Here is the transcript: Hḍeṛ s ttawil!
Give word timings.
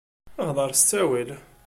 Hḍeṛ 0.47 0.71
s 0.79 0.81
ttawil! 0.83 1.29